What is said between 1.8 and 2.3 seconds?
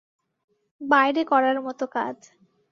কাজ।